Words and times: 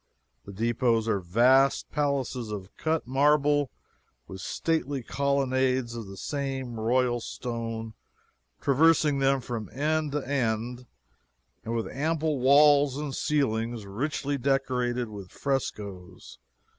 The 0.45 0.51
depots 0.51 1.07
are 1.07 1.19
vast 1.19 1.91
palaces 1.91 2.49
of 2.51 2.75
cut 2.75 3.05
marble, 3.05 3.69
with 4.27 4.41
stately 4.41 5.03
colonnades 5.03 5.93
of 5.95 6.07
the 6.07 6.17
same 6.17 6.79
royal 6.79 7.19
stone 7.21 7.93
traversing 8.59 9.19
them 9.19 9.41
from 9.41 9.69
end 9.69 10.13
to 10.13 10.27
end, 10.27 10.87
and 11.63 11.75
with 11.75 11.87
ample 11.87 12.39
walls 12.39 12.97
and 12.97 13.13
ceilings 13.13 13.85
richly 13.85 14.39
decorated 14.39 15.07
with 15.07 15.29
frescoes. 15.29 16.39